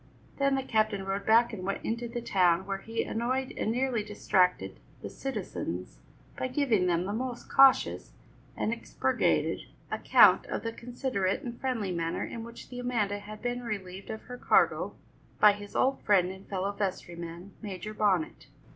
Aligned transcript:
Then 0.39 0.55
the 0.55 0.63
captain 0.63 1.05
rowed 1.05 1.27
back 1.27 1.53
and 1.53 1.63
went 1.63 1.85
into 1.85 2.07
the 2.07 2.23
town, 2.23 2.65
where 2.65 2.79
he 2.79 3.03
annoyed 3.03 3.53
and 3.55 3.71
nearly 3.71 4.03
distracted 4.03 4.79
the 5.03 5.11
citizens 5.11 5.99
by 6.35 6.47
giving 6.47 6.87
them 6.87 7.05
the 7.05 7.13
most 7.13 7.51
cautious 7.53 8.11
and 8.57 8.73
expurgated 8.73 9.67
account 9.91 10.47
of 10.47 10.63
the 10.63 10.73
considerate 10.73 11.43
and 11.43 11.61
friendly 11.61 11.91
manner 11.91 12.23
in 12.23 12.43
which 12.43 12.69
the 12.69 12.79
Amanda 12.79 13.19
had 13.19 13.43
been 13.43 13.61
relieved 13.61 14.09
of 14.09 14.23
her 14.23 14.39
cargo 14.39 14.95
by 15.39 15.51
his 15.53 15.75
old 15.75 16.01
friend 16.01 16.31
and 16.31 16.47
fellow 16.49 16.71
vestryman, 16.71 17.51
Major 17.61 17.93
Bonnet. 17.93 18.47